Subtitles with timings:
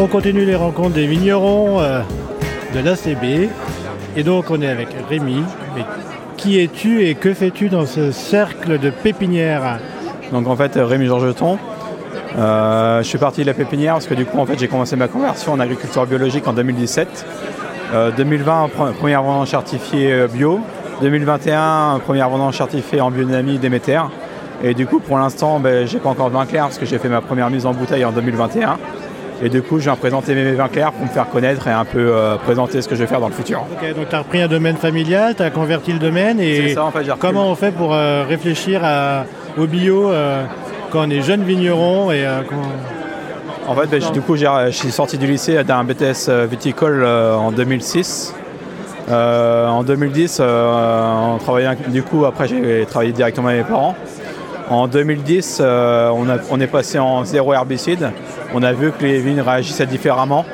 [0.00, 2.00] On continue les rencontres des vignerons euh,
[2.74, 3.50] de l'ACB.
[4.16, 5.42] Et donc on est avec Rémi.
[6.36, 9.78] Qui es-tu et que fais-tu dans ce cercle de pépinière
[10.32, 11.58] Donc en fait Rémi Georgeton.
[12.38, 14.96] Euh, je suis parti de la pépinière parce que du coup en fait j'ai commencé
[14.96, 17.26] ma conversion en agriculture biologique en 2017.
[18.16, 20.60] 2020 pre- première vendange certifiée euh, bio.
[21.02, 24.00] 2021 première vendange certifiée en biodynamie Déméter.
[24.62, 26.98] Et du coup pour l'instant ben, j'ai pas encore de vin clair parce que j'ai
[26.98, 28.78] fait ma première mise en bouteille en 2021.
[29.42, 31.98] Et du coup je viens présenter mes clairs pour me faire connaître et un peu
[31.98, 33.64] euh, présenter ce que je vais faire dans le futur.
[33.72, 36.38] Ok, donc tu as repris un domaine familial, tu as converti le domaine.
[36.40, 39.24] Et C'est ça, en fait, j'ai repris comment on fait pour euh, réfléchir à-
[39.58, 40.44] au bio euh,
[40.90, 42.26] quand on est jeune vigneron et
[43.68, 47.04] En fait, ben, j'ai- du coup, j'ai- je suis sorti du lycée d'un BTS viticole
[47.04, 48.34] en 2006.
[49.08, 53.96] Euh, en 2010, euh, on travaillait, du coup, après, j'ai travaillé directement avec mes parents.
[54.70, 58.10] En 2010, euh, on, a- on est passé en zéro herbicide.
[58.54, 60.44] On a vu que les vignes réagissaient différemment.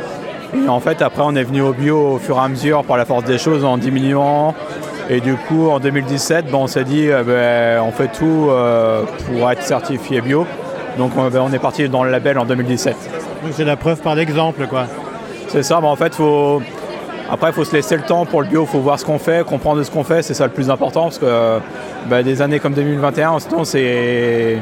[0.55, 2.97] Et en fait, après, on est venu au bio au fur et à mesure par
[2.97, 4.55] la force des choses en diminuant.
[5.11, 9.03] Et du coup, en 2017, ben, on s'est dit, euh, ben, on fait tout euh,
[9.27, 10.47] pour être certifié bio.
[10.99, 12.97] Donc, on, ben, on est parti dans le label en 2017.
[13.43, 14.67] donc c'est la preuve par l'exemple.
[14.67, 14.87] quoi.
[15.49, 16.63] C'est ça, en fait, faut...
[17.31, 19.19] après, il faut se laisser le temps pour le bio, il faut voir ce qu'on
[19.19, 21.59] fait, comprendre ce qu'on fait, c'est ça le plus important, parce que euh,
[22.09, 24.59] bah, des années comme 2021, sinon, c'est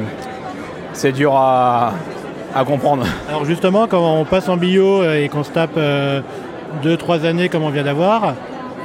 [0.93, 1.93] c'est dur à...
[2.55, 3.05] à comprendre.
[3.29, 5.77] Alors justement, quand on passe en bio euh, et qu'on se tape
[6.83, 8.33] 2-3 années comme on vient d'avoir,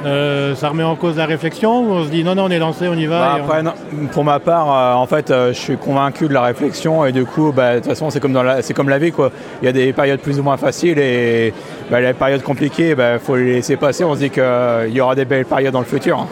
[0.05, 2.57] euh, ça remet en cause la réflexion ou on se dit non, non, on est
[2.57, 3.73] lancé, on y va Bah, et on- après, non,
[4.11, 7.25] pour ma part, euh, en fait, euh, je suis convaincu de la réflexion et du
[7.25, 9.11] coup, bah, de toute façon, c'est comme, dans la, c'est comme la vie.
[9.11, 9.31] Quoi.
[9.61, 11.53] Il y a des périodes plus ou moins faciles et
[11.91, 14.03] bah, les périodes compliquées, il faut les laisser passer.
[14.03, 16.25] On se dit qu'il y aura des belles périodes dans le futur.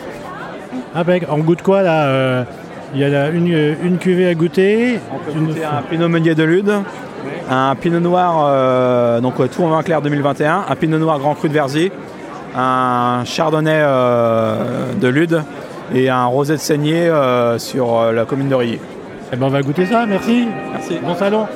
[0.95, 1.23] Impec.
[1.29, 2.45] On goûte quoi là
[2.95, 4.99] Il y a là, une, une cuvée à goûter.
[5.35, 6.71] Une- un Pinot Meunier de Lude,
[7.51, 11.53] un Pinot Noir, donc tout en vin clair 2021, un Pinot Noir Grand Cru de
[11.53, 11.91] Verzy,
[12.55, 15.43] un Chardonnay euh, de Lude
[15.93, 18.79] et un Rosé de Saignée euh, sur euh, la commune de Rilly.
[19.31, 20.47] Eh ben, on va goûter ça, merci.
[20.73, 20.97] Merci.
[21.03, 21.47] Bon salon.